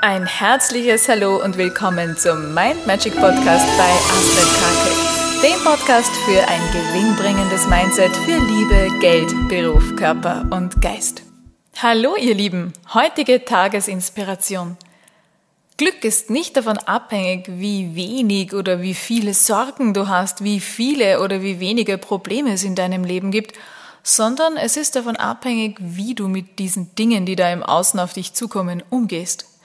[0.00, 6.46] Ein herzliches Hallo und willkommen zum Mind Magic Podcast bei Astrid Krake, dem Podcast für
[6.46, 11.22] ein gewinnbringendes Mindset für Liebe, Geld, Beruf, Körper und Geist.
[11.82, 14.76] Hallo ihr Lieben, heutige Tagesinspiration.
[15.78, 21.20] Glück ist nicht davon abhängig, wie wenig oder wie viele Sorgen du hast, wie viele
[21.20, 23.58] oder wie wenige Probleme es in deinem Leben gibt,
[24.04, 28.12] sondern es ist davon abhängig, wie du mit diesen Dingen, die da im Außen auf
[28.12, 29.57] dich zukommen, umgehst.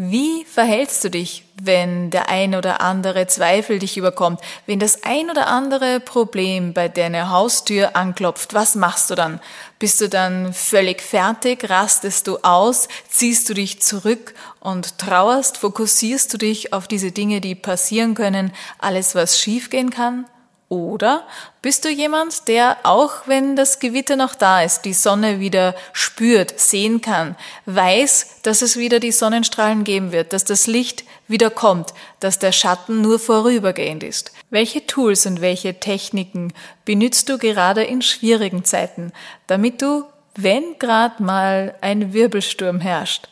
[0.00, 5.28] Wie verhältst du dich, wenn der ein oder andere Zweifel dich überkommt, wenn das ein
[5.28, 8.54] oder andere Problem bei deiner Haustür anklopft?
[8.54, 9.40] Was machst du dann?
[9.80, 11.68] Bist du dann völlig fertig?
[11.68, 12.86] Rastest du aus?
[13.08, 15.58] Ziehst du dich zurück und trauerst?
[15.58, 20.26] Fokussierst du dich auf diese Dinge, die passieren können, alles, was schiefgehen kann?
[20.68, 21.26] Oder
[21.62, 26.60] bist du jemand, der auch wenn das Gewitter noch da ist, die Sonne wieder spürt,
[26.60, 31.94] sehen kann, weiß, dass es wieder die Sonnenstrahlen geben wird, dass das Licht wieder kommt,
[32.20, 34.32] dass der Schatten nur vorübergehend ist?
[34.50, 36.52] Welche Tools und welche Techniken
[36.84, 39.12] benützt du gerade in schwierigen Zeiten,
[39.46, 40.04] damit du,
[40.34, 43.28] wenn grad mal ein Wirbelsturm herrscht,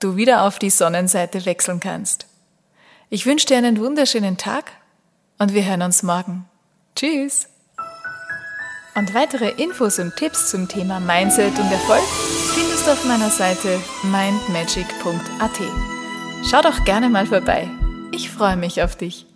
[0.00, 2.26] du wieder auf die Sonnenseite wechseln kannst?
[3.08, 4.72] Ich wünsche dir einen wunderschönen Tag
[5.38, 6.48] und wir hören uns morgen.
[6.94, 7.48] Tschüss!
[8.94, 12.02] Und weitere Infos und Tipps zum Thema Mindset und Erfolg
[12.54, 15.60] findest du auf meiner Seite mindmagic.at.
[16.50, 17.68] Schau doch gerne mal vorbei.
[18.12, 19.26] Ich freue mich auf dich.